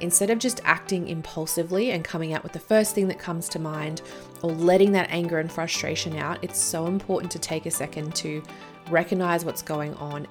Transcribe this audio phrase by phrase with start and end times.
[0.00, 3.58] Instead of just acting impulsively and coming out with the first thing that comes to
[3.58, 4.02] mind
[4.42, 8.42] or letting that anger and frustration out, it's so important to take a second to
[8.90, 10.26] recognize what's going on.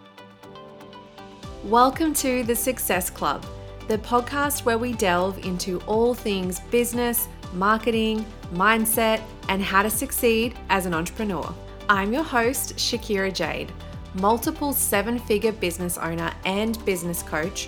[1.63, 3.43] Welcome to the Success Club,
[3.87, 8.23] the podcast where we delve into all things business, marketing,
[8.53, 9.19] mindset,
[9.49, 11.51] and how to succeed as an entrepreneur.
[11.89, 13.71] I'm your host, Shakira Jade,
[14.13, 17.67] multiple seven figure business owner and business coach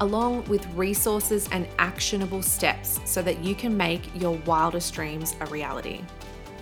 [0.00, 5.46] along with resources and actionable steps so that you can make your wildest dreams a
[5.46, 6.02] reality.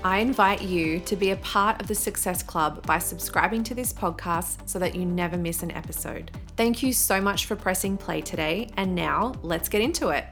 [0.05, 3.93] I invite you to be a part of the Success Club by subscribing to this
[3.93, 6.31] podcast so that you never miss an episode.
[6.57, 10.27] Thank you so much for pressing play today, and now let's get into it.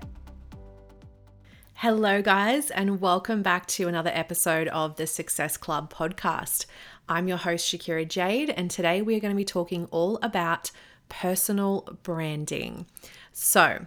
[1.74, 6.66] Hello, guys, and welcome back to another episode of the Success Club podcast.
[7.08, 10.70] I'm your host, Shakira Jade, and today we are going to be talking all about
[11.08, 12.86] personal branding.
[13.32, 13.86] So,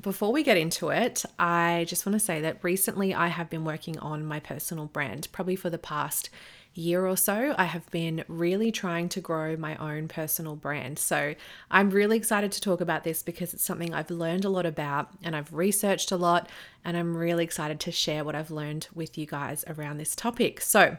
[0.00, 3.64] before we get into it, I just want to say that recently I have been
[3.64, 6.30] working on my personal brand, probably for the past
[6.74, 7.54] year or so.
[7.56, 10.98] I have been really trying to grow my own personal brand.
[10.98, 11.34] So
[11.70, 15.10] I'm really excited to talk about this because it's something I've learned a lot about
[15.22, 16.48] and I've researched a lot.
[16.84, 20.60] And I'm really excited to share what I've learned with you guys around this topic.
[20.60, 20.96] So,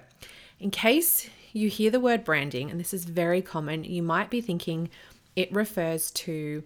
[0.60, 4.42] in case you hear the word branding, and this is very common, you might be
[4.42, 4.90] thinking,
[5.36, 6.64] it refers to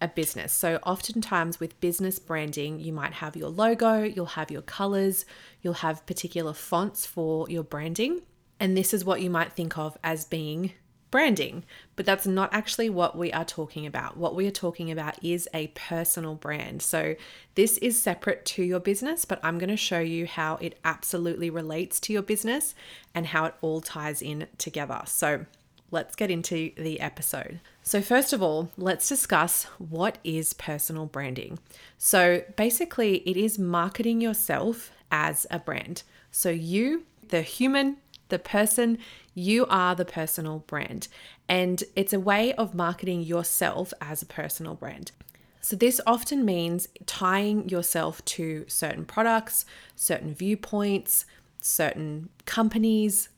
[0.00, 0.52] a business.
[0.52, 5.24] So, oftentimes with business branding, you might have your logo, you'll have your colors,
[5.62, 8.22] you'll have particular fonts for your branding.
[8.60, 10.72] And this is what you might think of as being
[11.10, 11.64] branding,
[11.96, 14.16] but that's not actually what we are talking about.
[14.16, 16.82] What we are talking about is a personal brand.
[16.82, 17.16] So,
[17.54, 21.50] this is separate to your business, but I'm going to show you how it absolutely
[21.50, 22.74] relates to your business
[23.14, 25.02] and how it all ties in together.
[25.06, 25.46] So,
[25.90, 27.60] let's get into the episode.
[27.82, 31.58] So, first of all, let's discuss what is personal branding.
[31.96, 36.02] So, basically, it is marketing yourself as a brand.
[36.30, 37.96] So, you, the human,
[38.28, 38.98] the person,
[39.34, 41.08] you are the personal brand.
[41.48, 45.12] And it's a way of marketing yourself as a personal brand.
[45.60, 49.64] So, this often means tying yourself to certain products,
[49.96, 51.24] certain viewpoints,
[51.60, 53.30] certain companies,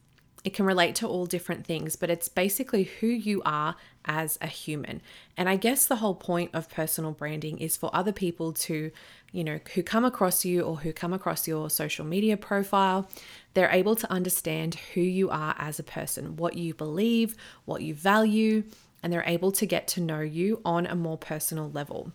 [0.45, 4.47] it can relate to all different things, but it's basically who you are as a
[4.47, 5.03] human.
[5.37, 8.91] And I guess the whole point of personal branding is for other people to,
[9.33, 13.09] you know, who come across you or who come across your social media profile,
[13.53, 17.37] they're able to understand who you are as a person, what you believe,
[17.67, 18.65] what you value,
[19.03, 22.13] and they're able to get to know you on a more personal level.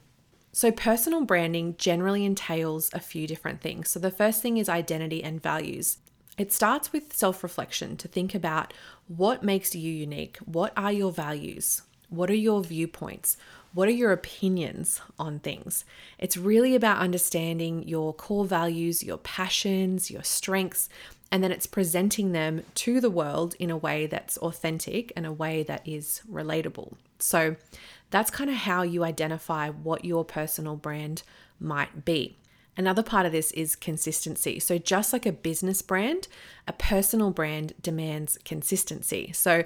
[0.52, 3.90] So, personal branding generally entails a few different things.
[3.90, 5.98] So, the first thing is identity and values.
[6.38, 8.74] It starts with self reflection to think about
[9.08, 10.38] what makes you unique.
[10.46, 11.84] What are your values?
[12.10, 13.38] What are your viewpoints?
[13.74, 15.84] What are your opinions on things?
[16.18, 20.88] It's really about understanding your core values, your passions, your strengths,
[21.32, 25.34] and then it's presenting them to the world in a way that's authentic and a
[25.34, 26.94] way that is relatable.
[27.20, 27.58] So
[28.12, 31.24] that's kind of how you identify what your personal brand
[31.60, 32.38] might be.
[32.78, 34.60] Another part of this is consistency.
[34.60, 36.28] So, just like a business brand,
[36.68, 39.32] a personal brand demands consistency.
[39.34, 39.64] So,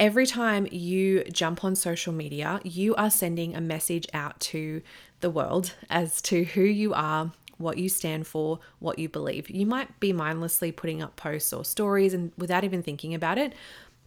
[0.00, 4.82] every time you jump on social media, you are sending a message out to
[5.20, 9.50] the world as to who you are, what you stand for, what you believe.
[9.50, 13.52] You might be mindlessly putting up posts or stories and without even thinking about it,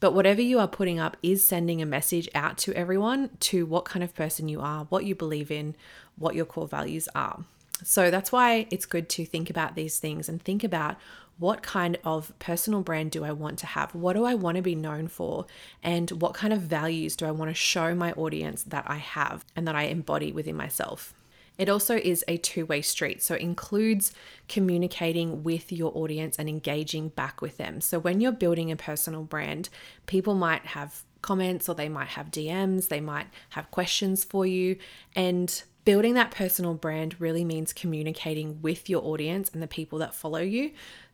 [0.01, 3.85] but whatever you are putting up is sending a message out to everyone to what
[3.85, 5.75] kind of person you are, what you believe in,
[6.17, 7.45] what your core values are.
[7.83, 10.97] So that's why it's good to think about these things and think about
[11.37, 13.95] what kind of personal brand do I want to have?
[13.95, 15.47] What do I want to be known for?
[15.81, 19.43] And what kind of values do I want to show my audience that I have
[19.55, 21.15] and that I embody within myself?
[21.57, 23.21] It also is a two way street.
[23.21, 24.13] So, it includes
[24.47, 27.81] communicating with your audience and engaging back with them.
[27.81, 29.69] So, when you're building a personal brand,
[30.05, 34.77] people might have comments or they might have DMs, they might have questions for you.
[35.15, 40.15] And building that personal brand really means communicating with your audience and the people that
[40.15, 40.71] follow you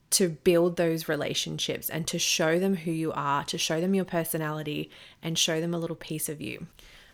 [0.10, 4.06] to build those relationships and to show them who you are, to show them your
[4.06, 4.90] personality
[5.22, 6.68] and show them a little piece of you.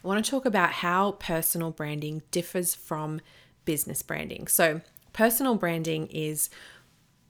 [0.03, 3.21] I want to talk about how personal branding differs from
[3.65, 4.47] business branding.
[4.47, 4.81] So,
[5.13, 6.49] personal branding is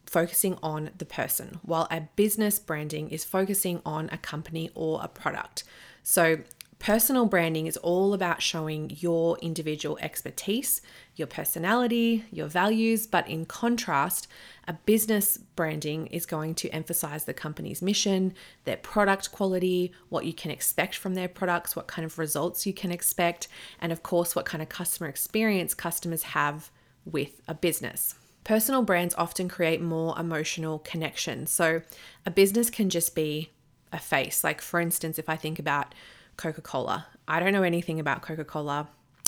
[0.05, 5.07] focusing on the person, while a business branding is focusing on a company or a
[5.07, 5.63] product.
[6.01, 6.39] So,
[6.83, 10.81] personal branding is all about showing your individual expertise,
[11.15, 14.27] your personality, your values, but in contrast,
[14.67, 18.33] a business branding is going to emphasize the company's mission,
[18.65, 22.73] their product quality, what you can expect from their products, what kind of results you
[22.73, 23.47] can expect,
[23.79, 26.69] and of course, what kind of customer experience customers have
[27.05, 28.15] with a business.
[28.43, 31.49] Personal brands often create more emotional connections.
[31.49, 31.81] So,
[32.25, 33.51] a business can just be
[33.93, 34.43] a face.
[34.43, 35.95] Like, for instance, if I think about
[36.37, 38.87] Coca Cola, I don't know anything about Coca Cola.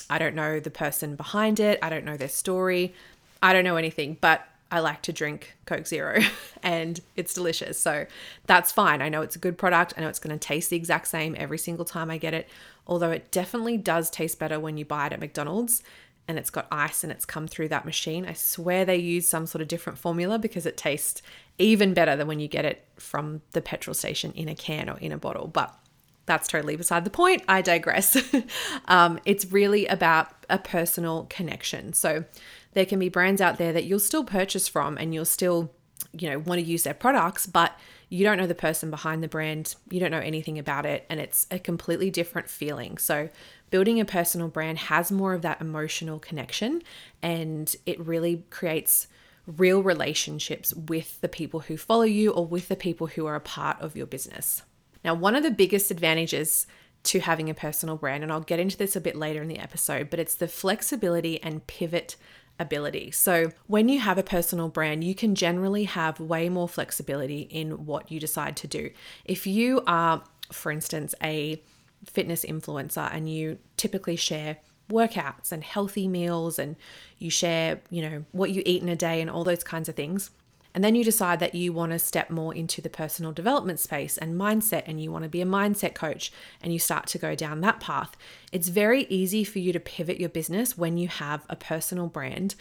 [0.09, 1.79] I don't know the person behind it.
[1.81, 2.93] I don't know their story.
[3.41, 6.19] I don't know anything, but I like to drink Coke Zero
[6.63, 7.79] and it's delicious.
[7.79, 8.05] So
[8.45, 9.01] that's fine.
[9.01, 9.93] I know it's a good product.
[9.97, 12.47] I know it's going to taste the exact same every single time I get it.
[12.87, 15.81] Although it definitely does taste better when you buy it at McDonald's
[16.27, 18.25] and it's got ice and it's come through that machine.
[18.25, 21.21] I swear they use some sort of different formula because it tastes
[21.57, 24.97] even better than when you get it from the petrol station in a can or
[24.97, 25.47] in a bottle.
[25.47, 25.77] But
[26.25, 27.43] that's totally beside the point.
[27.47, 28.17] I digress.
[28.85, 31.93] um, it's really about a personal connection.
[31.93, 32.25] So
[32.73, 35.71] there can be brands out there that you'll still purchase from and you'll still,
[36.11, 37.77] you know, want to use their products, but
[38.09, 41.19] you don't know the person behind the brand, you don't know anything about it, and
[41.19, 42.97] it's a completely different feeling.
[42.97, 43.29] So,
[43.71, 46.81] building a personal brand has more of that emotional connection
[47.21, 49.07] and it really creates
[49.47, 53.41] real relationships with the people who follow you or with the people who are a
[53.41, 54.61] part of your business.
[55.05, 56.65] Now, one of the biggest advantages
[57.03, 59.59] to having a personal brand, and I'll get into this a bit later in the
[59.59, 62.15] episode, but it's the flexibility and pivot
[62.59, 63.11] ability.
[63.11, 67.85] So, when you have a personal brand, you can generally have way more flexibility in
[67.85, 68.89] what you decide to do.
[69.25, 71.61] If you are, for instance, a
[72.03, 74.57] fitness influencer and you typically share
[74.89, 76.75] workouts and healthy meals and
[77.19, 79.95] you share, you know, what you eat in a day and all those kinds of
[79.95, 80.31] things,
[80.75, 84.17] and then you decide that you want to step more into the personal development space
[84.17, 86.31] and mindset, and you want to be a mindset coach,
[86.61, 88.17] and you start to go down that path.
[88.51, 92.55] It's very easy for you to pivot your business when you have a personal brand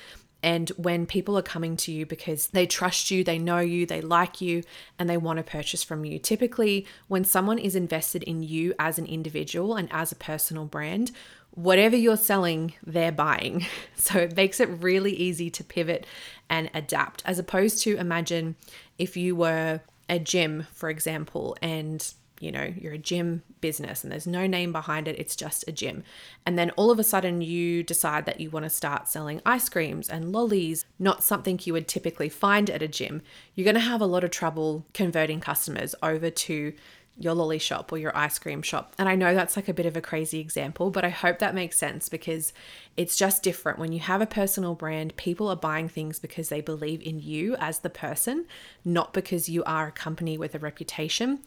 [0.45, 4.03] and when people are coming to you because they trust you, they know you, they
[4.03, 4.63] like you,
[4.99, 6.19] and they want to purchase from you.
[6.19, 11.13] Typically, when someone is invested in you as an individual and as a personal brand,
[11.55, 13.67] whatever you're selling, they're buying.
[13.97, 16.07] So it makes it really easy to pivot
[16.51, 18.55] and adapt, as opposed to imagine
[18.99, 19.81] if you were
[20.11, 22.07] a gym, for example, and
[22.39, 25.73] you know, you're a gym business and there's no name behind it, it's just a
[25.73, 26.03] gym.
[26.45, 29.71] And then all of a sudden you decide that you want to start selling ice
[29.71, 33.23] creams and lollies, not something you would typically find at a gym.
[33.55, 36.75] You're going to have a lot of trouble converting customers over to
[37.17, 38.93] your lolly shop or your ice cream shop.
[38.99, 41.55] And I know that's like a bit of a crazy example, but I hope that
[41.55, 42.53] makes sense because
[42.97, 43.79] it's just different.
[43.79, 47.55] When you have a personal brand, people are buying things because they believe in you
[47.57, 48.47] as the person,
[48.85, 51.41] not because you are a company with a reputation.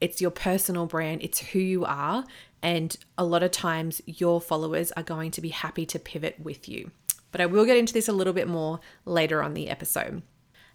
[0.00, 2.24] It's your personal brand, it's who you are.
[2.62, 6.68] And a lot of times, your followers are going to be happy to pivot with
[6.68, 6.92] you.
[7.30, 10.22] But I will get into this a little bit more later on the episode.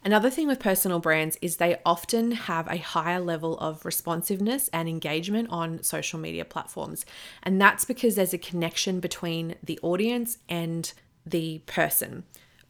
[0.03, 4.87] Another thing with personal brands is they often have a higher level of responsiveness and
[4.87, 7.05] engagement on social media platforms.
[7.43, 10.91] And that's because there's a connection between the audience and
[11.25, 12.23] the person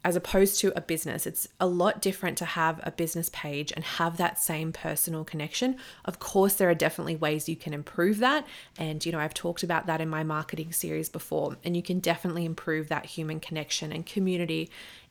[0.03, 1.27] as opposed to a business.
[1.27, 5.75] It's a lot different to have a business page and have that same personal connection.
[6.05, 8.47] Of course, there are definitely ways you can improve that.
[8.77, 11.57] And, you know, I've talked about that in my marketing series before.
[11.65, 14.69] And you can definitely improve that human connection and community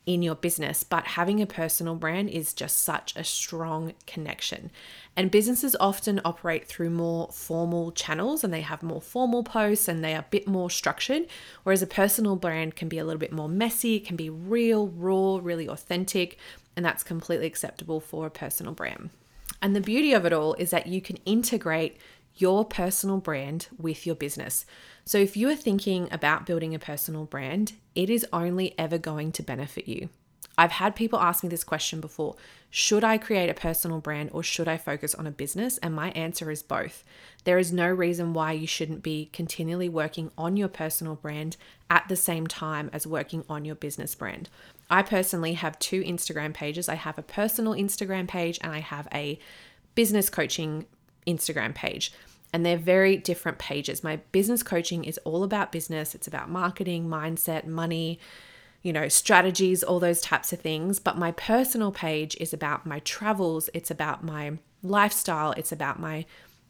[0.09, 4.71] in your business, but having a personal brand is just such a strong connection.
[5.15, 10.03] And businesses often operate through more formal channels and they have more formal posts and
[10.03, 11.27] they are a bit more structured,
[11.61, 14.87] whereas a personal brand can be a little bit more messy, it can be real,
[14.87, 16.39] raw, really authentic,
[16.75, 19.11] and that's completely acceptable for a personal brand.
[19.61, 21.97] And the beauty of it all is that you can integrate
[22.39, 24.65] your personal brand with your business.
[25.05, 29.31] So, if you are thinking about building a personal brand, it is only ever going
[29.33, 30.09] to benefit you.
[30.59, 32.35] I've had people ask me this question before
[32.69, 35.77] Should I create a personal brand or should I focus on a business?
[35.77, 37.05] And my answer is both.
[37.45, 41.55] There is no reason why you shouldn't be continually working on your personal brand
[41.89, 44.49] at the same time as working on your business brand.
[44.89, 49.07] I personally have two Instagram pages I have a personal Instagram page and I have
[49.13, 49.39] a
[49.95, 50.87] business coaching
[51.25, 52.11] Instagram page
[52.51, 54.03] and they're very different pages.
[54.03, 58.19] My business coaching is all about business, it's about marketing, mindset, money,
[58.81, 60.99] you know, strategies, all those types of things.
[60.99, 66.25] But my personal page is about my travels, it's about my lifestyle, it's about my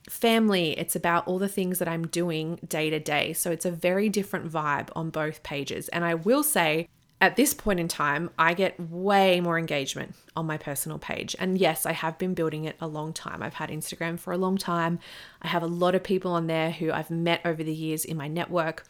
[0.10, 3.34] family, it's about all the things that I'm doing day to day.
[3.34, 5.88] So it's a very different vibe on both pages.
[5.90, 6.88] And I will say,
[7.22, 11.36] at this point in time, I get way more engagement on my personal page.
[11.38, 13.44] And yes, I have been building it a long time.
[13.44, 15.00] I've had Instagram for a long time.
[15.42, 18.16] I have a lot of people on there who I've met over the years in
[18.16, 18.86] my network.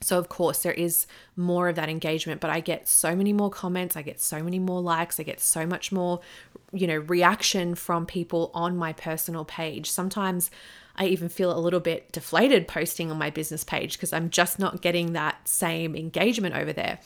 [0.00, 1.06] So, of course, there is
[1.36, 4.58] more of that engagement, but I get so many more comments, I get so many
[4.58, 6.20] more likes, I get so much more,
[6.72, 9.90] you know, reaction from people on my personal page.
[9.90, 10.50] Sometimes
[10.96, 14.58] I even feel a little bit deflated posting on my business page because I'm just
[14.58, 16.98] not getting that same engagement over there.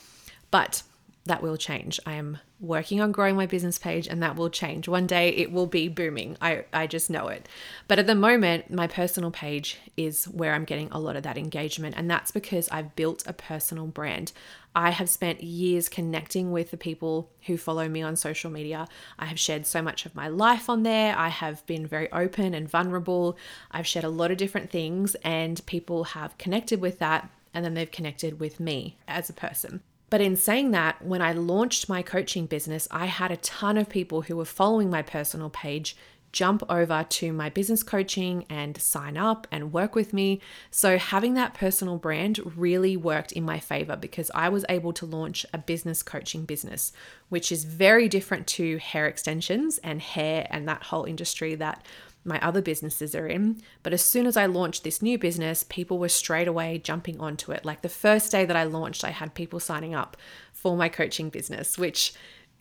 [0.51, 0.83] But
[1.25, 1.99] that will change.
[2.05, 4.87] I am working on growing my business page and that will change.
[4.87, 6.35] One day it will be booming.
[6.41, 7.47] I, I just know it.
[7.87, 11.37] But at the moment, my personal page is where I'm getting a lot of that
[11.37, 11.95] engagement.
[11.97, 14.31] And that's because I've built a personal brand.
[14.75, 18.87] I have spent years connecting with the people who follow me on social media.
[19.17, 21.15] I have shared so much of my life on there.
[21.17, 23.37] I have been very open and vulnerable.
[23.71, 27.29] I've shared a lot of different things, and people have connected with that.
[27.53, 29.81] And then they've connected with me as a person.
[30.09, 33.89] But in saying that, when I launched my coaching business, I had a ton of
[33.89, 35.95] people who were following my personal page
[36.31, 40.39] jump over to my business coaching and sign up and work with me.
[40.71, 45.05] So, having that personal brand really worked in my favor because I was able to
[45.05, 46.91] launch a business coaching business,
[47.29, 51.85] which is very different to hair extensions and hair and that whole industry that
[52.25, 53.61] my other businesses are in.
[53.83, 57.51] But as soon as I launched this new business, people were straight away jumping onto
[57.51, 57.65] it.
[57.65, 60.17] Like the first day that I launched, I had people signing up
[60.51, 62.13] for my coaching business, which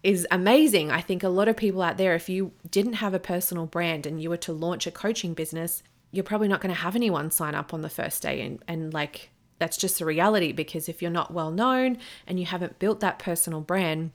[0.03, 0.91] is amazing.
[0.91, 4.07] I think a lot of people out there, if you didn't have a personal brand
[4.07, 7.31] and you were to launch a coaching business, you're probably not going to have anyone
[7.31, 8.41] sign up on the first day.
[8.41, 12.47] And, and like, that's just the reality because if you're not well known and you
[12.47, 14.13] haven't built that personal brand,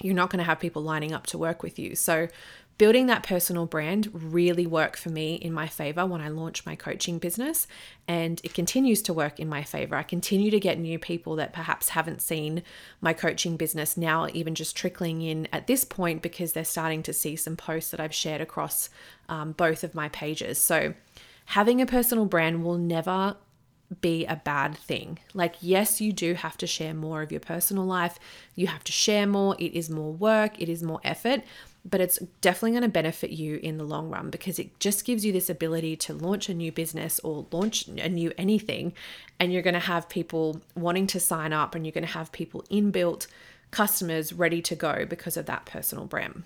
[0.00, 1.94] you're not going to have people lining up to work with you.
[1.94, 2.28] So,
[2.80, 6.74] building that personal brand really worked for me in my favor when I launched my
[6.74, 7.66] coaching business,
[8.08, 9.96] and it continues to work in my favor.
[9.96, 12.62] I continue to get new people that perhaps haven't seen
[13.02, 17.12] my coaching business now, even just trickling in at this point because they're starting to
[17.12, 18.88] see some posts that I've shared across
[19.28, 20.58] um, both of my pages.
[20.58, 20.94] So,
[21.44, 23.36] having a personal brand will never
[24.00, 25.18] be a bad thing.
[25.34, 28.18] Like, yes, you do have to share more of your personal life.
[28.54, 29.54] You have to share more.
[29.58, 31.42] It is more work, it is more effort
[31.84, 35.24] but it's definitely going to benefit you in the long run because it just gives
[35.24, 38.92] you this ability to launch a new business or launch a new anything
[39.38, 42.30] and you're going to have people wanting to sign up and you're going to have
[42.32, 43.26] people inbuilt
[43.70, 46.42] customers ready to go because of that personal brand.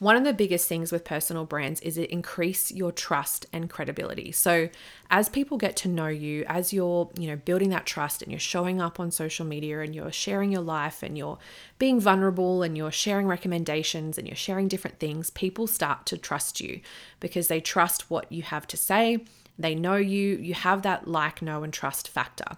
[0.00, 4.32] One of the biggest things with personal brands is it increase your trust and credibility.
[4.32, 4.70] So
[5.10, 8.38] as people get to know you, as you're, you know, building that trust and you're
[8.38, 11.36] showing up on social media and you're sharing your life and you're
[11.78, 16.62] being vulnerable and you're sharing recommendations and you're sharing different things, people start to trust
[16.62, 16.80] you
[17.20, 19.26] because they trust what you have to say.
[19.58, 22.56] They know you, you have that like, know, and trust factor.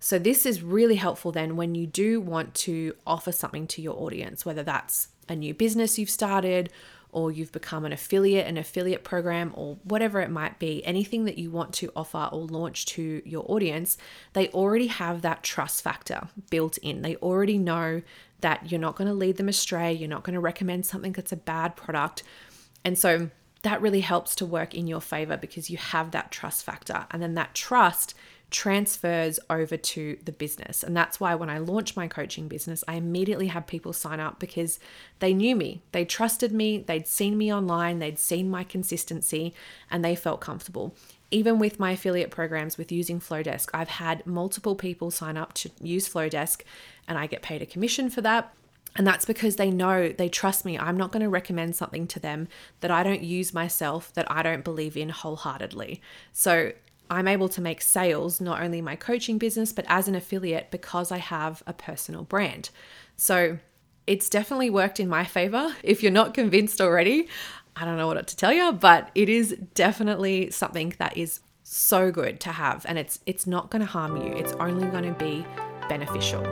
[0.00, 4.00] So, this is really helpful then when you do want to offer something to your
[4.00, 6.70] audience, whether that's a new business you've started
[7.10, 11.38] or you've become an affiliate, an affiliate program, or whatever it might be, anything that
[11.38, 13.96] you want to offer or launch to your audience,
[14.34, 17.02] they already have that trust factor built in.
[17.02, 18.02] They already know
[18.40, 21.32] that you're not going to lead them astray, you're not going to recommend something that's
[21.32, 22.22] a bad product.
[22.84, 23.30] And so
[23.62, 27.06] that really helps to work in your favor because you have that trust factor.
[27.10, 28.14] And then that trust
[28.50, 30.82] transfers over to the business.
[30.82, 34.38] And that's why when I launched my coaching business, I immediately had people sign up
[34.38, 34.80] because
[35.18, 39.54] they knew me, they trusted me, they'd seen me online, they'd seen my consistency,
[39.90, 40.94] and they felt comfortable.
[41.30, 45.70] Even with my affiliate programs with using Flodesk, I've had multiple people sign up to
[45.82, 46.62] use Flodesk
[47.06, 48.54] and I get paid a commission for that.
[48.96, 50.78] And that's because they know, they trust me.
[50.78, 52.48] I'm not going to recommend something to them
[52.80, 56.00] that I don't use myself, that I don't believe in wholeheartedly.
[56.32, 56.72] So
[57.10, 60.70] I'm able to make sales, not only in my coaching business, but as an affiliate
[60.70, 62.70] because I have a personal brand.
[63.16, 63.58] So
[64.06, 65.74] it's definitely worked in my favor.
[65.82, 67.28] If you're not convinced already,
[67.76, 72.10] I don't know what to tell you, but it is definitely something that is so
[72.10, 74.32] good to have and it's it's not going to harm you.
[74.32, 75.46] It's only going to be
[75.88, 76.42] beneficial.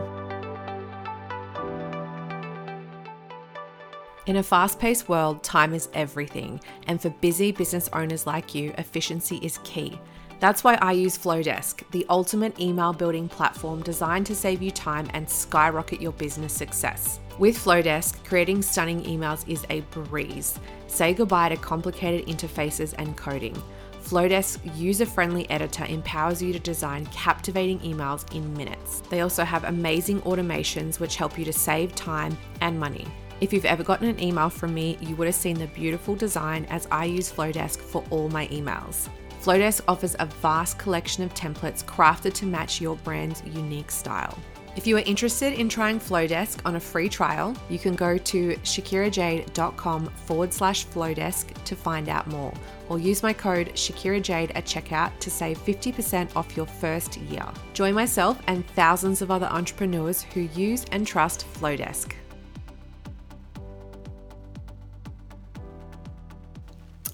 [4.27, 8.75] In a fast paced world, time is everything, and for busy business owners like you,
[8.77, 10.01] efficiency is key.
[10.39, 15.09] That's why I use Flodesk, the ultimate email building platform designed to save you time
[15.15, 17.21] and skyrocket your business success.
[17.39, 20.59] With Flodesk, creating stunning emails is a breeze.
[20.89, 23.61] Say goodbye to complicated interfaces and coding.
[24.03, 29.03] Flodesk's user friendly editor empowers you to design captivating emails in minutes.
[29.11, 33.07] They also have amazing automations which help you to save time and money.
[33.41, 36.67] If you've ever gotten an email from me, you would have seen the beautiful design
[36.67, 39.09] as I use Flodesk for all my emails.
[39.47, 44.37] Flodesk offers a vast collection of templates crafted to match your brand's unique style.
[44.75, 48.57] If you are interested in trying Flodesk on a free trial, you can go to
[48.57, 52.53] shakirajade.com forward slash Flodesk to find out more,
[52.89, 57.47] or use my code ShakiraJade at checkout to save 50% off your first year.
[57.73, 62.15] Join myself and thousands of other entrepreneurs who use and trust Flodesk.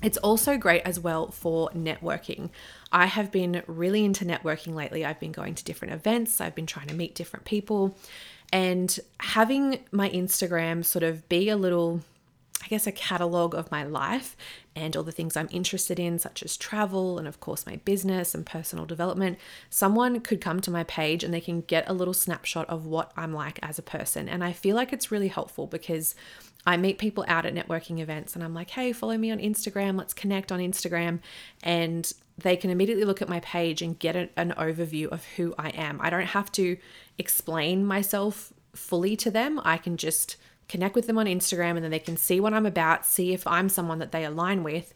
[0.02, 2.50] It's also great as well for networking.
[2.90, 5.04] I have been really into networking lately.
[5.04, 7.96] I've been going to different events, I've been trying to meet different people,
[8.52, 12.02] and having my Instagram sort of be a little,
[12.72, 14.34] guess, a catalog of my life
[14.74, 18.34] and all the things I'm interested in, such as travel and, of course, my business
[18.34, 19.38] and personal development.
[19.68, 23.12] Someone could come to my page and they can get a little snapshot of what
[23.14, 24.26] I'm like as a person.
[24.26, 26.14] And I feel like it's really helpful because
[26.66, 29.98] I meet people out at networking events and I'm like, hey, follow me on Instagram.
[29.98, 31.18] Let's connect on Instagram.
[31.62, 35.68] And they can immediately look at my page and get an overview of who I
[35.70, 36.00] am.
[36.00, 36.78] I don't have to
[37.18, 39.60] explain myself fully to them.
[39.62, 40.36] I can just
[40.72, 43.46] connect with them on Instagram and then they can see what I'm about, see if
[43.46, 44.94] I'm someone that they align with,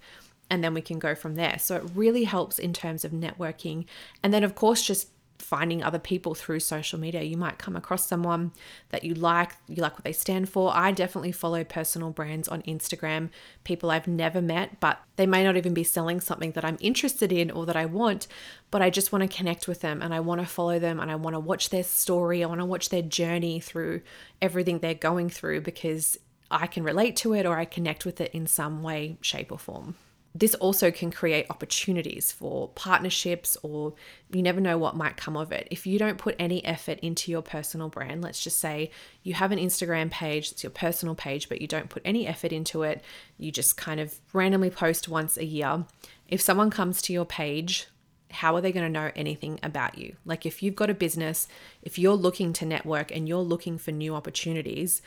[0.49, 1.59] and then we can go from there.
[1.59, 3.85] So it really helps in terms of networking.
[4.23, 7.23] And then, of course, just finding other people through social media.
[7.23, 8.53] You might come across someone
[8.91, 10.75] that you like, you like what they stand for.
[10.75, 13.31] I definitely follow personal brands on Instagram,
[13.65, 17.33] people I've never met, but they may not even be selling something that I'm interested
[17.33, 18.27] in or that I want,
[18.71, 21.11] but I just want to connect with them and I want to follow them and
[21.11, 22.43] I want to watch their story.
[22.43, 24.03] I want to watch their journey through
[24.41, 26.19] everything they're going through because
[26.51, 29.59] I can relate to it or I connect with it in some way, shape, or
[29.59, 29.97] form
[30.39, 33.95] this also can create opportunities for partnerships, or
[34.31, 35.67] you never know what might come of it.
[35.71, 38.91] If you don't put any effort into your personal brand, let's just say
[39.23, 42.53] you have an Instagram page, it's your personal page, but you don't put any effort
[42.53, 43.03] into it,
[43.39, 45.87] you just kind of randomly post once a year.
[46.29, 47.87] If someone comes to your page,
[48.31, 50.17] how are they going to know anything about you?
[50.27, 51.49] Like, if you've got a business,
[51.83, 55.01] if you're looking to network and you're looking for new opportunities,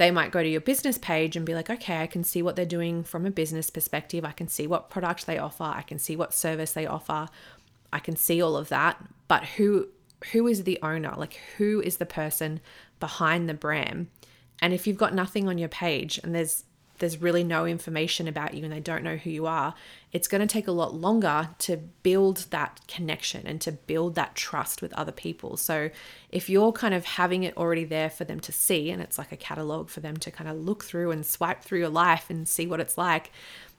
[0.00, 2.56] they might go to your business page and be like, okay, I can see what
[2.56, 4.24] they're doing from a business perspective.
[4.24, 5.64] I can see what product they offer.
[5.64, 7.28] I can see what service they offer.
[7.92, 8.96] I can see all of that.
[9.28, 9.88] But who
[10.32, 11.12] who is the owner?
[11.18, 12.60] Like who is the person
[12.98, 14.06] behind the brand?
[14.62, 16.64] And if you've got nothing on your page and there's
[17.00, 19.74] there's really no information about you and they don't know who you are,
[20.12, 24.34] it's going to take a lot longer to build that connection and to build that
[24.34, 25.56] trust with other people.
[25.56, 25.90] So,
[26.30, 29.32] if you're kind of having it already there for them to see, and it's like
[29.32, 32.48] a catalog for them to kind of look through and swipe through your life and
[32.48, 33.32] see what it's like,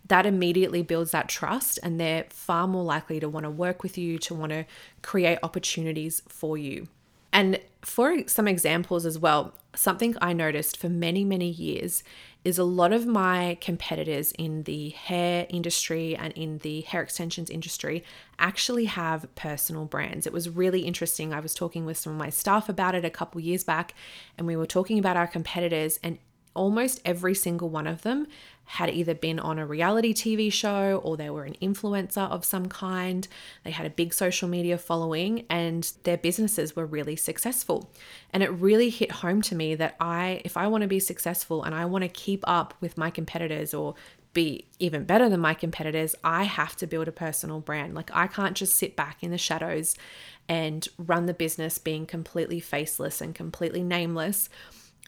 [0.07, 3.97] that immediately builds that trust, and they're far more likely to want to work with
[3.97, 4.65] you, to want to
[5.01, 6.87] create opportunities for you.
[7.33, 12.03] And for some examples as well, something I noticed for many, many years
[12.43, 17.49] is a lot of my competitors in the hair industry and in the hair extensions
[17.49, 18.03] industry
[18.39, 20.25] actually have personal brands.
[20.25, 21.33] It was really interesting.
[21.33, 23.93] I was talking with some of my staff about it a couple years back,
[24.37, 26.17] and we were talking about our competitors, and
[26.53, 28.27] almost every single one of them
[28.71, 32.67] had either been on a reality TV show or they were an influencer of some
[32.67, 33.27] kind.
[33.65, 37.91] They had a big social media following and their businesses were really successful.
[38.31, 41.63] And it really hit home to me that I if I want to be successful
[41.63, 43.95] and I want to keep up with my competitors or
[44.31, 47.93] be even better than my competitors, I have to build a personal brand.
[47.93, 49.97] Like I can't just sit back in the shadows
[50.47, 54.47] and run the business being completely faceless and completely nameless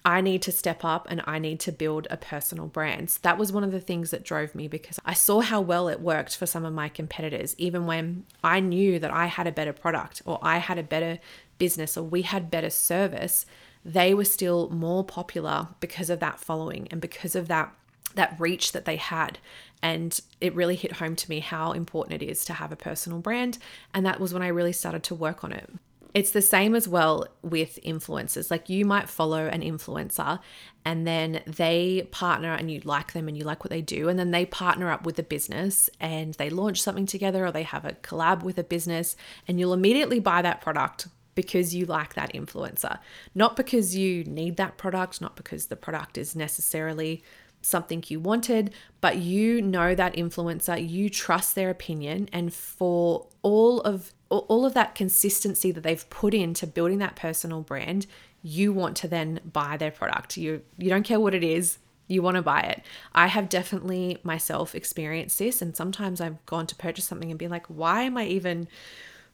[0.06, 3.10] I need to step up and I need to build a personal brand.
[3.10, 5.88] So that was one of the things that drove me because I saw how well
[5.88, 9.52] it worked for some of my competitors, even when I knew that I had a
[9.52, 11.20] better product or I had a better
[11.58, 13.46] business or we had better service,
[13.86, 17.74] they were still more popular because of that following and because of that
[18.16, 19.40] that reach that they had
[19.82, 23.18] and it really hit home to me how important it is to have a personal
[23.18, 23.58] brand
[23.92, 25.68] and that was when I really started to work on it.
[26.14, 28.52] It's the same as well with influencers.
[28.52, 30.40] Like you might follow an influencer
[30.86, 34.10] and then they partner and you like them and you like what they do.
[34.10, 37.64] And then they partner up with a business and they launch something together or they
[37.64, 39.16] have a collab with a business
[39.48, 43.00] and you'll immediately buy that product because you like that influencer,
[43.34, 47.24] not because you need that product, not because the product is necessarily
[47.62, 53.82] something you wanted, but you know that influencer, you trust their opinion, and for all
[53.82, 58.08] of all of that consistency that they've put into building that personal brand,
[58.42, 60.38] you want to then buy their product.
[60.38, 62.84] You you don't care what it is, you want to buy it.
[63.14, 67.48] I have definitely myself experienced this and sometimes I've gone to purchase something and be
[67.48, 68.68] like, "Why am I even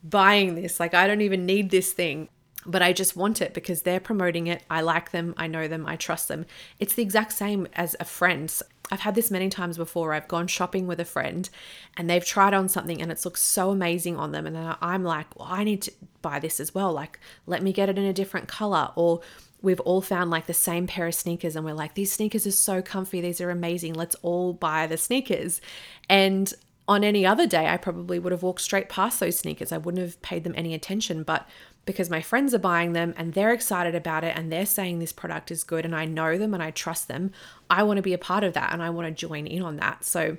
[0.04, 0.80] buying this?
[0.80, 2.30] Like I don't even need this thing."
[2.66, 4.64] But I just want it because they're promoting it.
[4.70, 6.46] I like them, I know them, I trust them.
[6.78, 8.54] It's the exact same as a friend.
[8.91, 10.13] I've had this many times before.
[10.13, 11.49] I've gone shopping with a friend
[11.95, 14.47] and they've tried on something and it's looked so amazing on them.
[14.47, 16.91] And then I'm like, well, I need to buy this as well.
[16.91, 18.91] Like, let me get it in a different color.
[18.95, 19.21] Or
[19.62, 22.52] we've all found like the same pair of sneakers and we're like, these sneakers are
[22.52, 23.21] so comfy.
[23.21, 23.93] These are amazing.
[23.93, 25.62] Let's all buy the sneakers.
[26.10, 26.52] And
[26.88, 29.71] on any other day, I probably would have walked straight past those sneakers.
[29.71, 31.21] I wouldn't have paid them any attention.
[31.21, 31.47] But
[31.86, 35.13] because my friends are buying them and they're excited about it and they're saying this
[35.13, 37.32] product is good and I know them and I trust them,
[37.70, 39.78] I want to be a part of that and I want to join in on
[39.78, 40.04] that.
[40.04, 40.38] So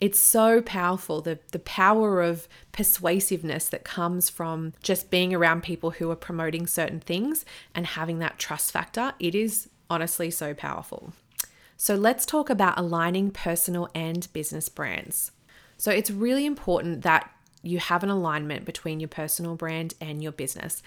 [0.00, 5.90] it's so powerful the the power of persuasiveness that comes from just being around people
[5.90, 9.14] who are promoting certain things and having that trust factor.
[9.18, 11.12] It is honestly so powerful.
[11.76, 15.30] So let's talk about aligning personal and business brands.
[15.76, 17.30] So it's really important that
[17.62, 20.82] you have an alignment between your personal brand and your business.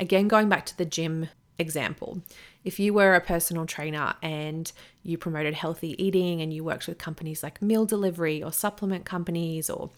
[0.00, 2.22] Again, going back to the gym example,
[2.64, 4.70] if you were a personal trainer and
[5.02, 9.70] you promoted healthy eating and you worked with companies like meal delivery or supplement companies
[9.70, 9.90] or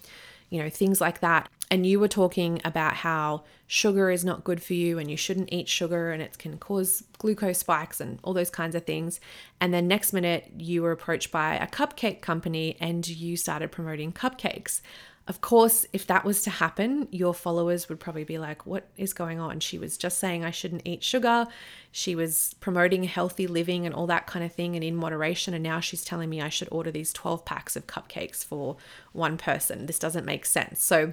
[0.50, 4.62] you know things like that and you were talking about how sugar is not good
[4.62, 8.32] for you and you shouldn't eat sugar and it can cause glucose spikes and all
[8.32, 9.18] those kinds of things
[9.60, 14.12] and then next minute you were approached by a cupcake company and you started promoting
[14.12, 14.80] cupcakes
[15.28, 19.12] of course, if that was to happen, your followers would probably be like, What is
[19.12, 19.58] going on?
[19.58, 21.48] She was just saying I shouldn't eat sugar.
[21.90, 25.52] She was promoting healthy living and all that kind of thing and in moderation.
[25.52, 28.76] And now she's telling me I should order these 12 packs of cupcakes for
[29.12, 29.86] one person.
[29.86, 30.82] This doesn't make sense.
[30.82, 31.12] So,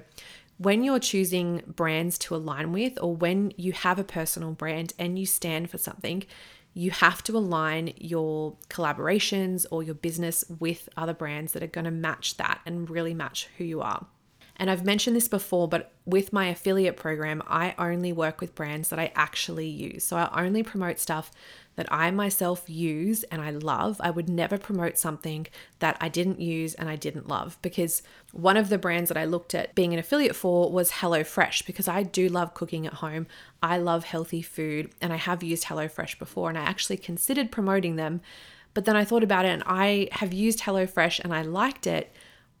[0.58, 5.18] when you're choosing brands to align with, or when you have a personal brand and
[5.18, 6.24] you stand for something,
[6.74, 11.84] you have to align your collaborations or your business with other brands that are going
[11.84, 14.06] to match that and really match who you are.
[14.56, 18.88] And I've mentioned this before, but with my affiliate program, I only work with brands
[18.90, 20.04] that I actually use.
[20.04, 21.30] So I only promote stuff
[21.76, 24.00] that I myself use and I love.
[24.00, 25.46] I would never promote something
[25.80, 29.24] that I didn't use and I didn't love because one of the brands that I
[29.24, 33.26] looked at being an affiliate for was HelloFresh because I do love cooking at home.
[33.62, 37.96] I love healthy food and I have used HelloFresh before and I actually considered promoting
[37.96, 38.20] them.
[38.72, 42.12] But then I thought about it and I have used HelloFresh and I liked it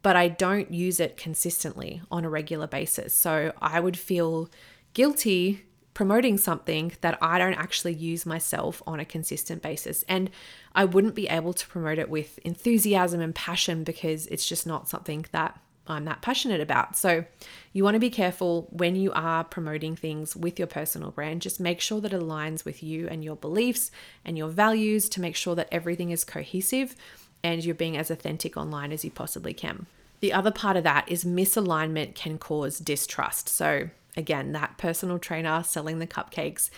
[0.04, 3.14] but I don't use it consistently on a regular basis.
[3.14, 4.50] So I would feel
[4.92, 10.04] guilty promoting something that I don't actually use myself on a consistent basis.
[10.08, 10.30] And
[10.74, 14.88] I wouldn't be able to promote it with enthusiasm and passion because it's just not
[14.88, 16.96] something that I'm that passionate about.
[16.96, 17.24] So
[17.72, 21.42] you want to be careful when you are promoting things with your personal brand.
[21.42, 23.90] Just make sure that it aligns with you and your beliefs
[24.24, 26.96] and your values to make sure that everything is cohesive
[27.42, 29.86] and you're being as authentic online as you possibly can.
[30.20, 33.48] The other part of that is misalignment can cause distrust.
[33.48, 36.70] So, again, that personal trainer selling the cupcakes,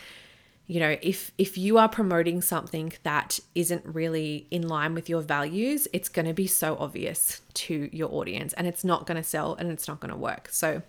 [0.66, 5.22] you know, if if you are promoting something that isn't really in line with your
[5.22, 9.22] values, it's going to be so obvious to your audience and it's not going to
[9.22, 10.48] sell and it's not going to work.
[10.50, 10.82] So,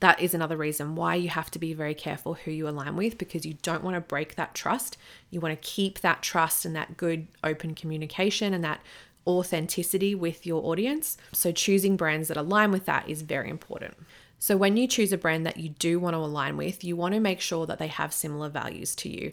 [0.00, 3.18] that is another reason why you have to be very careful who you align with
[3.18, 4.96] because you don't want to break that trust.
[5.28, 8.80] You want to keep that trust and that good open communication and that
[9.26, 11.18] authenticity with your audience.
[11.32, 13.94] So, choosing brands that align with that is very important.
[14.40, 17.12] So, when you choose a brand that you do want to align with, you want
[17.12, 19.32] to make sure that they have similar values to you.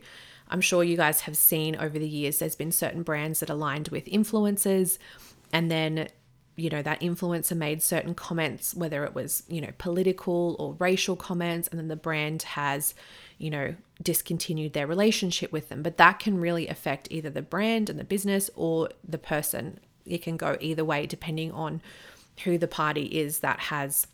[0.49, 3.87] I'm sure you guys have seen over the years, there's been certain brands that aligned
[3.87, 4.97] with influencers,
[5.53, 6.09] and then
[6.57, 11.15] you know that influencer made certain comments whether it was you know political or racial
[11.15, 12.95] comments and then the brand has
[13.37, 17.91] you know discontinued their relationship with them but that can really affect either the brand
[17.91, 21.79] and the business or the person it can go either way depending on
[22.43, 24.07] who the party is that has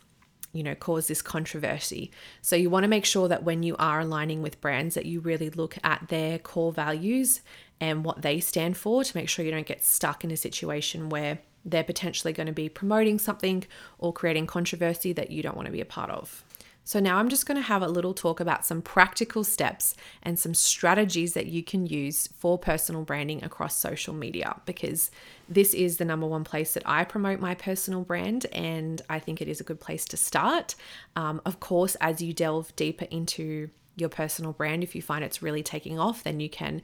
[0.54, 4.00] you know cause this controversy so you want to make sure that when you are
[4.00, 7.42] aligning with brands that you really look at their core values
[7.80, 11.08] and what they stand for to make sure you don't get stuck in a situation
[11.08, 13.64] where they're potentially going to be promoting something
[13.98, 16.44] or creating controversy that you don't want to be a part of.
[16.86, 20.38] So, now I'm just going to have a little talk about some practical steps and
[20.38, 25.10] some strategies that you can use for personal branding across social media because
[25.48, 29.40] this is the number one place that I promote my personal brand, and I think
[29.40, 30.74] it is a good place to start.
[31.16, 35.42] Um, of course, as you delve deeper into your personal brand, if you find it's
[35.42, 36.82] really taking off, then you can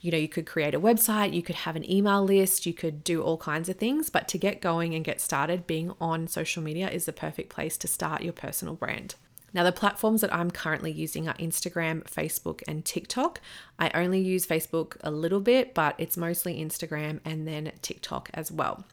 [0.00, 3.04] you know, you could create a website, you could have an email list, you could
[3.04, 4.08] do all kinds of things.
[4.08, 7.76] But to get going and get started, being on social media is the perfect place
[7.78, 9.14] to start your personal brand.
[9.52, 13.40] Now, the platforms that I'm currently using are Instagram, Facebook, and TikTok.
[13.78, 18.52] I only use Facebook a little bit, but it's mostly Instagram and then TikTok as
[18.52, 18.84] well.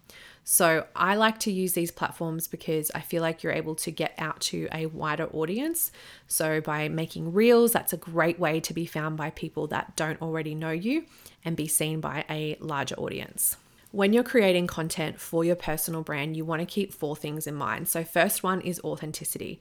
[0.49, 4.13] So I like to use these platforms because I feel like you're able to get
[4.17, 5.91] out to a wider audience.
[6.29, 10.21] So by making reels, that's a great way to be found by people that don't
[10.21, 11.03] already know you
[11.43, 13.57] and be seen by a larger audience.
[13.91, 17.55] when you're creating content for your personal brand, you want to keep four things in
[17.55, 17.87] mind.
[17.87, 19.59] So, first one is authenticity,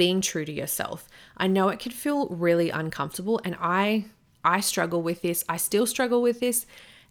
[0.00, 1.06] being true to yourself.
[1.36, 4.06] I know it can feel really uncomfortable, and I
[4.42, 5.44] I struggle with this.
[5.46, 6.64] I still struggle with this,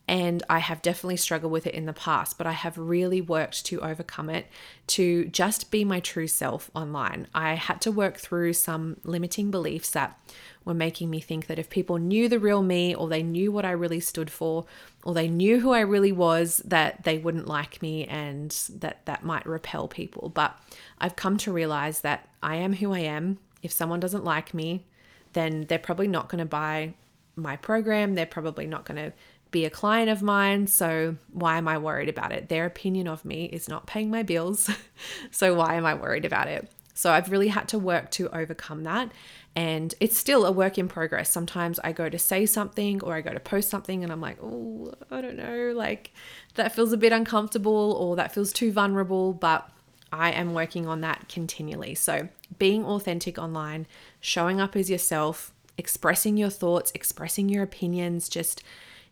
[0.09, 3.63] and I have definitely struggled with it in the past, but I have really worked
[3.67, 4.47] to overcome it
[4.87, 7.27] to just be my true self online.
[7.31, 10.19] I had to work through some limiting beliefs that
[10.65, 13.65] were making me think that if people knew the real me or they knew what
[13.65, 14.65] I really stood for
[15.03, 19.23] or they knew who I really was that they wouldn't like me and that that
[19.23, 20.29] might repel people.
[20.29, 20.57] But
[20.97, 23.37] I've come to realize that I am who I am.
[23.61, 24.85] If someone doesn't like me,
[25.33, 26.95] then they're probably not going to buy
[27.35, 28.15] my program.
[28.15, 29.13] They're probably not going to
[29.51, 30.67] be a client of mine.
[30.67, 32.49] So why am I worried about it?
[32.49, 34.69] Their opinion of me is not paying my bills.
[35.31, 36.69] so why am I worried about it?
[36.93, 39.11] So I've really had to work to overcome that.
[39.55, 41.31] And it's still a work in progress.
[41.31, 44.37] Sometimes I go to say something or I go to post something and I'm like,
[44.43, 46.11] oh, I don't know, like
[46.55, 49.33] that feels a bit uncomfortable or that feels too vulnerable.
[49.33, 49.69] But
[50.11, 51.95] I am working on that continually.
[51.95, 53.87] So being authentic online,
[54.19, 58.61] showing up as yourself, expressing your thoughts, expressing your opinions, just,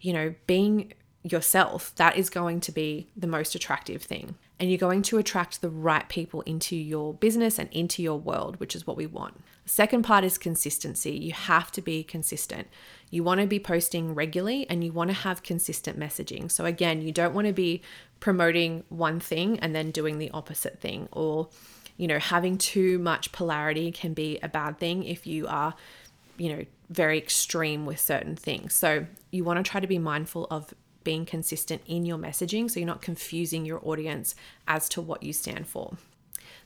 [0.01, 4.35] you know, being yourself, that is going to be the most attractive thing.
[4.59, 8.59] And you're going to attract the right people into your business and into your world,
[8.59, 9.43] which is what we want.
[9.65, 11.11] Second part is consistency.
[11.11, 12.67] You have to be consistent.
[13.11, 16.49] You want to be posting regularly and you want to have consistent messaging.
[16.49, 17.81] So, again, you don't want to be
[18.19, 21.49] promoting one thing and then doing the opposite thing, or,
[21.97, 25.75] you know, having too much polarity can be a bad thing if you are
[26.37, 28.73] you know, very extreme with certain things.
[28.73, 30.73] So you want to try to be mindful of
[31.03, 34.35] being consistent in your messaging so you're not confusing your audience
[34.67, 35.97] as to what you stand for.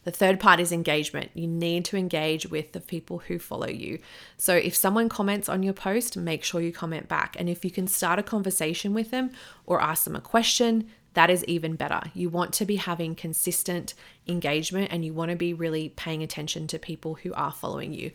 [0.03, 1.29] The third part is engagement.
[1.36, 3.99] You need to engage with the people who follow you.
[4.38, 7.36] So if someone comments on your post, make sure you comment back.
[7.38, 9.31] And if you can start a conversation with them
[9.67, 12.01] or ask them a question, that is even better.
[12.13, 13.93] You want to be having consistent
[14.27, 18.12] engagement and you want to be really paying attention to people who are following you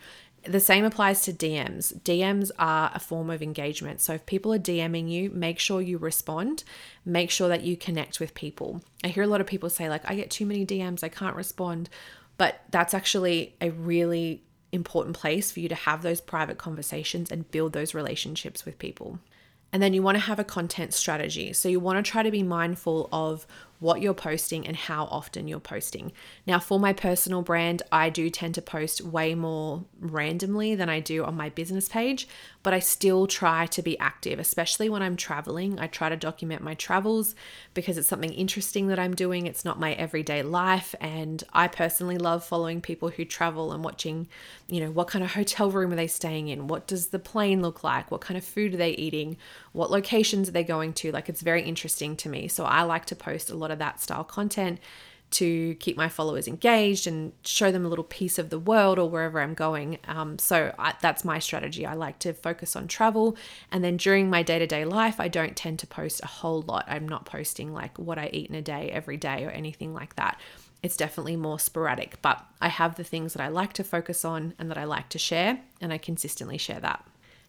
[0.49, 1.99] the same applies to DMs.
[2.01, 4.01] DMs are a form of engagement.
[4.01, 6.65] So if people are DMing you, make sure you respond.
[7.05, 8.83] Make sure that you connect with people.
[9.05, 11.37] I hear a lot of people say, like, I get too many DMs, I can't
[11.37, 11.89] respond.
[12.39, 17.51] But that's actually a really important place for you to have those private conversations and
[17.51, 19.19] build those relationships with people.
[19.73, 21.53] And then you want to have a content strategy.
[21.53, 23.47] So you want to try to be mindful of
[23.79, 26.13] what you're posting and how often you're posting.
[26.47, 31.01] Now, for my personal brand, I do tend to post way more randomly than I
[31.01, 32.27] do on my business page,
[32.63, 35.79] but I still try to be active, especially when I'm traveling.
[35.79, 37.35] I try to document my travels
[37.75, 39.47] because it's something interesting that I'm doing.
[39.47, 40.95] It's not my everyday life.
[41.01, 44.29] And I personally love following people who travel and watching,
[44.69, 46.67] you know, what kind of hotel room are they staying in?
[46.67, 48.11] What does the plane look like?
[48.11, 49.37] What kind of food are they eating?
[49.73, 51.13] What locations are they going to?
[51.13, 52.49] Like, it's very interesting to me.
[52.49, 54.81] So I like to post a lot of that style content
[55.29, 59.11] to keep my followers engaged and show them a little piece of the world or
[59.11, 59.99] wherever I'm going.
[60.07, 61.85] Um, so I, that's my strategy.
[61.85, 63.37] I like to focus on travel.
[63.73, 66.63] And then during my day to day life, I don't tend to post a whole
[66.63, 66.85] lot.
[66.87, 70.15] I'm not posting like what I eat in a day every day or anything like
[70.15, 70.41] that.
[70.83, 74.55] It's definitely more sporadic, but I have the things that I like to focus on
[74.59, 77.05] and that I like to share, and I consistently share that.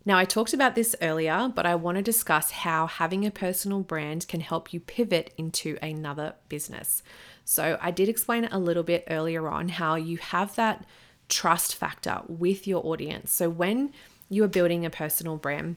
[0.07, 3.81] Now, I talked about this earlier, but I want to discuss how having a personal
[3.81, 7.03] brand can help you pivot into another business.
[7.43, 10.85] So, I did explain a little bit earlier on how you have that
[11.27, 13.33] trust factor with your audience.
[13.33, 13.91] So, when
[14.29, 15.75] you are building a personal brand,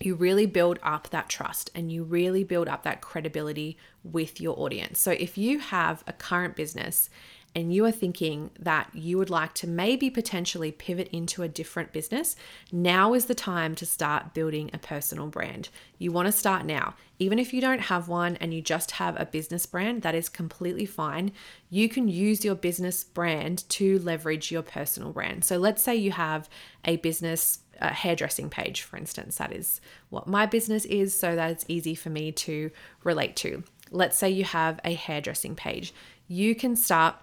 [0.00, 4.58] you really build up that trust and you really build up that credibility with your
[4.58, 4.98] audience.
[4.98, 7.10] So, if you have a current business
[7.54, 11.92] and you are thinking that you would like to maybe potentially pivot into a different
[11.92, 12.36] business,
[12.70, 15.68] now is the time to start building a personal brand.
[15.98, 16.94] You want to start now.
[17.18, 20.28] Even if you don't have one and you just have a business brand, that is
[20.28, 21.32] completely fine.
[21.68, 25.44] You can use your business brand to leverage your personal brand.
[25.44, 26.48] So let's say you have
[26.84, 29.36] a business a hairdressing page, for instance.
[29.36, 32.70] That is what my business is, so that it's easy for me to
[33.04, 33.64] relate to.
[33.90, 35.92] Let's say you have a hairdressing page.
[36.28, 37.16] You can start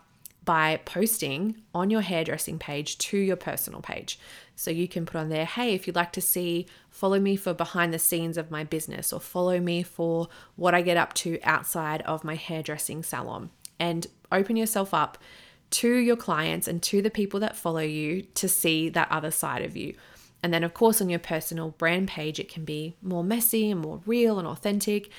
[0.44, 4.18] by posting on your hairdressing page to your personal page.
[4.56, 7.54] So you can put on there, hey, if you'd like to see, follow me for
[7.54, 11.38] behind the scenes of my business, or follow me for what I get up to
[11.44, 13.50] outside of my hairdressing salon.
[13.78, 15.18] And open yourself up
[15.70, 19.64] to your clients and to the people that follow you to see that other side
[19.64, 19.96] of you.
[20.48, 23.82] And then, of course, on your personal brand page, it can be more messy and
[23.82, 25.12] more real and authentic.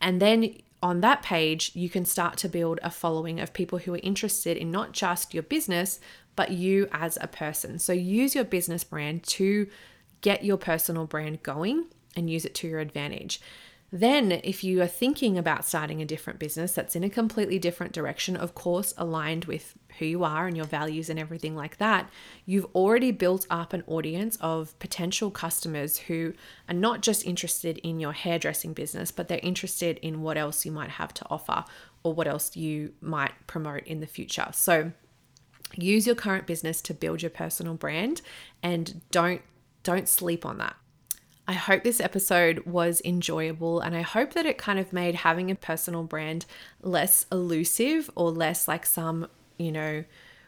[0.00, 3.94] And then on that page, you can start to build a following of people who
[3.94, 5.98] are interested in not just your business,
[6.36, 7.80] but you as a person.
[7.80, 9.66] So use your business brand to
[10.20, 13.40] get your personal brand going and use it to your advantage.
[13.98, 17.94] Then, if you are thinking about starting a different business that's in a completely different
[17.94, 22.10] direction, of course, aligned with who you are and your values and everything like that,
[22.44, 26.34] you've already built up an audience of potential customers who
[26.68, 30.72] are not just interested in your hairdressing business, but they're interested in what else you
[30.72, 31.64] might have to offer
[32.02, 34.48] or what else you might promote in the future.
[34.52, 34.92] So,
[35.74, 38.20] use your current business to build your personal brand
[38.62, 39.40] and don't
[39.82, 40.76] don't sleep on that.
[41.48, 45.50] I hope this episode was enjoyable and I hope that it kind of made having
[45.50, 46.44] a personal brand
[46.82, 50.04] less elusive or less like some, you know,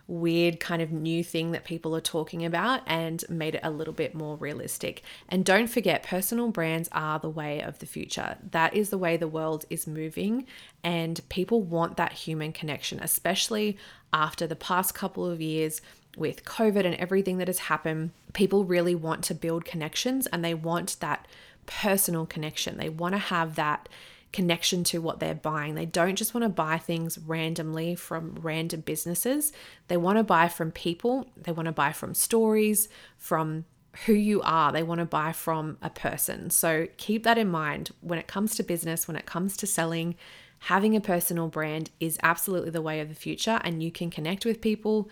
[0.08, 3.92] weird kind of new thing that people are talking about and made it a little
[3.92, 5.02] bit more realistic.
[5.28, 8.38] And don't forget, personal brands are the way of the future.
[8.50, 10.46] That is the way the world is moving,
[10.82, 13.76] and people want that human connection, especially
[14.12, 15.82] after the past couple of years
[16.18, 20.54] with COVID and everything that has happened, people really want to build connections and they
[20.54, 21.26] want that
[21.66, 22.76] personal connection.
[22.76, 23.88] They want to have that
[24.32, 25.74] connection to what they're buying.
[25.74, 29.52] They don't just want to buy things randomly from random businesses.
[29.88, 33.64] They want to buy from people, they want to buy from stories, from
[34.06, 34.70] who you are.
[34.70, 36.50] They want to buy from a person.
[36.50, 40.14] So keep that in mind when it comes to business, when it comes to selling.
[40.62, 44.44] Having a personal brand is absolutely the way of the future, and you can connect
[44.44, 45.08] with people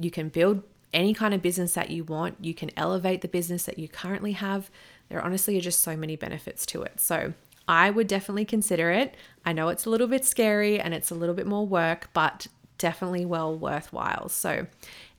[0.00, 2.36] you can build any kind of business that you want.
[2.40, 4.70] You can elevate the business that you currently have.
[5.08, 7.00] There honestly are just so many benefits to it.
[7.00, 7.34] So
[7.68, 9.14] I would definitely consider it.
[9.44, 12.48] I know it's a little bit scary and it's a little bit more work, but
[12.78, 14.28] definitely well worthwhile.
[14.28, 14.66] So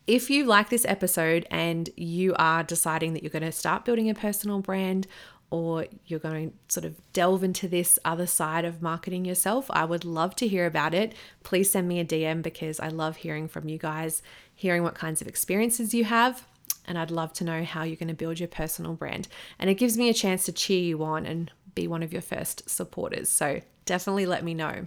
[0.07, 4.09] if you like this episode and you are deciding that you're going to start building
[4.09, 5.07] a personal brand
[5.51, 9.85] or you're going to sort of delve into this other side of marketing yourself, I
[9.85, 11.13] would love to hear about it.
[11.43, 14.23] Please send me a DM because I love hearing from you guys,
[14.61, 16.45] hearing what kinds of experiences you have.
[16.85, 19.27] And I'd love to know how you're going to build your personal brand.
[19.57, 22.21] And it gives me a chance to cheer you on and be one of your
[22.21, 23.27] first supporters.
[23.27, 24.85] So definitely let me know.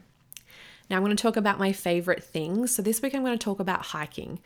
[0.89, 2.73] Now, I'm going to talk about my favorite things.
[2.75, 4.39] So, this week I'm going to talk about hiking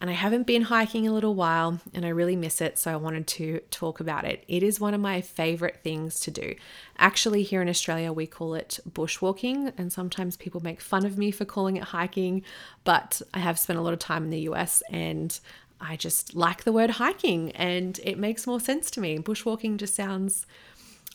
[0.00, 2.92] and I haven't been hiking in a little while and I really miss it, so
[2.92, 4.44] I wanted to talk about it.
[4.46, 6.54] It is one of my favorite things to do.
[6.98, 11.30] Actually, here in Australia, we call it bushwalking, and sometimes people make fun of me
[11.30, 12.42] for calling it hiking,
[12.84, 15.38] but I have spent a lot of time in the US and
[15.80, 19.18] I just like the word hiking and it makes more sense to me.
[19.18, 20.46] Bushwalking just sounds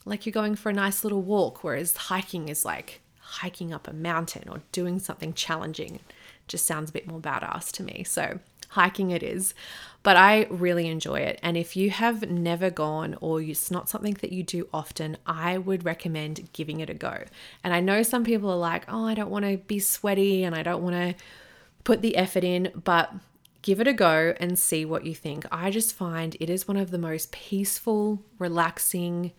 [0.06, 3.94] like you're going for a nice little walk, whereas hiking is like hiking up a
[3.94, 6.00] mountain or doing something challenging.
[6.48, 8.04] Just sounds a bit more badass to me.
[8.04, 8.40] So
[8.74, 9.54] hiking it is,
[10.04, 11.40] but I really enjoy it.
[11.42, 15.58] And if you have never gone or it's not something that you do often, I
[15.58, 17.24] would recommend giving it a go.
[17.64, 20.56] And I know some people are like, oh, I don't want to be sweaty and
[20.56, 21.16] I don't want to
[21.84, 23.14] put the effort in, but
[23.62, 25.46] give it a go and see what you think.
[25.52, 29.32] I just find it is one of the most peaceful, relaxing,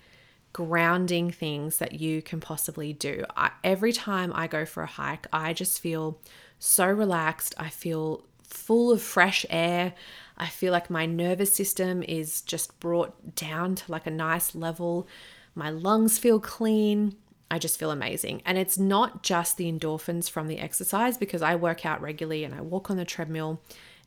[0.54, 3.24] grounding things that you can possibly do.
[3.36, 6.18] I, every time I go for a hike, I just feel
[6.58, 7.54] so relaxed.
[7.58, 9.94] I feel full of fresh air.
[10.36, 15.06] I feel like my nervous system is just brought down to like a nice level.
[15.54, 17.16] My lungs feel clean.
[17.50, 18.42] I just feel amazing.
[18.44, 22.54] And it's not just the endorphins from the exercise because I work out regularly and
[22.54, 23.60] I walk on the treadmill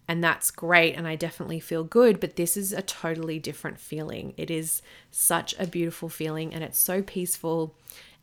[0.08, 4.34] and that's great and I definitely feel good, but this is a totally different feeling.
[4.38, 4.82] It is
[5.12, 7.76] such a beautiful feeling and it's so peaceful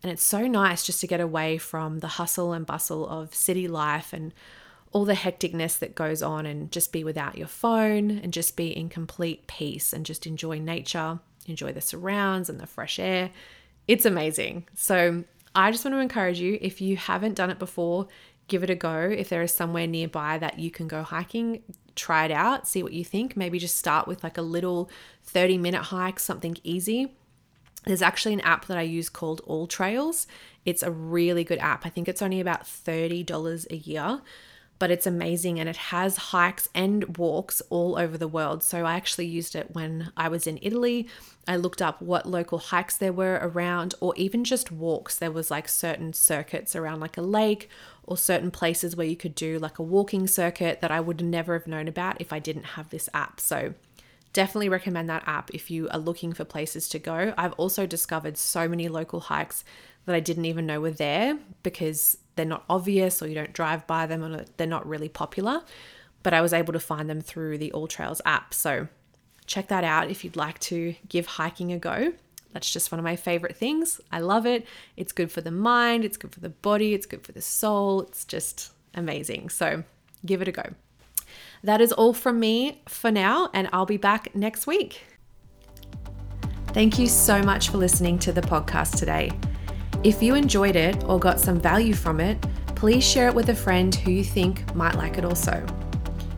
[0.02, 3.68] and it's so nice just to get away from the hustle and bustle of city
[3.68, 4.32] life and
[4.94, 8.68] all the hecticness that goes on and just be without your phone and just be
[8.68, 13.30] in complete peace and just enjoy nature, enjoy the surrounds and the fresh air.
[13.88, 14.66] It's amazing.
[14.74, 15.24] So,
[15.56, 18.08] I just want to encourage you if you haven't done it before,
[18.48, 19.00] give it a go.
[19.00, 21.62] If there is somewhere nearby that you can go hiking,
[21.96, 23.36] try it out, see what you think.
[23.36, 24.90] Maybe just start with like a little
[25.24, 27.14] 30 minute hike, something easy.
[27.84, 30.26] There's actually an app that I use called AllTrails.
[30.64, 31.84] It's a really good app.
[31.84, 34.22] I think it's only about $30 a year
[34.84, 38.62] but it's amazing and it has hikes and walks all over the world.
[38.62, 41.08] So I actually used it when I was in Italy.
[41.48, 45.16] I looked up what local hikes there were around, or even just walks.
[45.16, 47.70] There was like certain circuits around like a lake
[48.02, 51.54] or certain places where you could do like a walking circuit that I would never
[51.54, 53.40] have known about if I didn't have this app.
[53.40, 53.72] So
[54.34, 57.32] definitely recommend that app if you are looking for places to go.
[57.38, 59.64] I've also discovered so many local hikes
[60.04, 63.86] that I didn't even know were there because they're not obvious or you don't drive
[63.86, 65.62] by them and they're not really popular.
[66.22, 68.54] But I was able to find them through the AllTrails app.
[68.54, 68.88] So
[69.46, 72.12] check that out if you'd like to give hiking a go.
[72.52, 74.00] That's just one of my favorite things.
[74.12, 74.66] I love it.
[74.96, 78.02] It's good for the mind, it's good for the body, it's good for the soul.
[78.02, 79.50] It's just amazing.
[79.50, 79.82] So
[80.24, 80.62] give it a go.
[81.64, 85.02] That is all from me for now, and I'll be back next week.
[86.68, 89.30] Thank you so much for listening to the podcast today.
[90.04, 92.38] If you enjoyed it or got some value from it,
[92.74, 95.64] please share it with a friend who you think might like it also.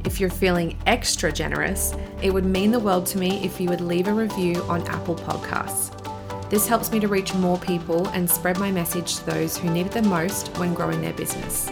[0.05, 1.93] If you're feeling extra generous,
[2.23, 5.17] it would mean the world to me if you would leave a review on Apple
[5.17, 5.93] Podcasts.
[6.49, 9.87] This helps me to reach more people and spread my message to those who need
[9.87, 11.69] it the most when growing their business.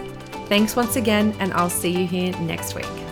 [0.48, 3.03] Thanks once again, and I'll see you here next week.